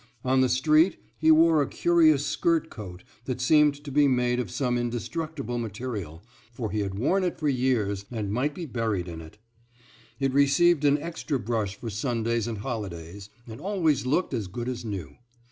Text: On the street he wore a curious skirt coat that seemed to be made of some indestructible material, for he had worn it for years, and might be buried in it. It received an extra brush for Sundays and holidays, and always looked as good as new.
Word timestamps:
On 0.25 0.41
the 0.41 0.49
street 0.49 0.97
he 1.19 1.29
wore 1.29 1.61
a 1.61 1.67
curious 1.69 2.25
skirt 2.25 2.71
coat 2.71 3.03
that 3.25 3.39
seemed 3.39 3.75
to 3.83 3.91
be 3.91 4.07
made 4.07 4.39
of 4.39 4.49
some 4.49 4.75
indestructible 4.75 5.59
material, 5.59 6.23
for 6.51 6.71
he 6.71 6.79
had 6.79 6.97
worn 6.97 7.23
it 7.23 7.37
for 7.37 7.47
years, 7.47 8.05
and 8.09 8.31
might 8.31 8.55
be 8.55 8.65
buried 8.65 9.07
in 9.07 9.21
it. 9.21 9.37
It 10.19 10.33
received 10.33 10.85
an 10.85 10.97
extra 10.97 11.37
brush 11.37 11.75
for 11.75 11.91
Sundays 11.91 12.47
and 12.47 12.57
holidays, 12.57 13.29
and 13.45 13.61
always 13.61 14.03
looked 14.07 14.33
as 14.33 14.47
good 14.47 14.67
as 14.67 14.83
new. 14.83 15.17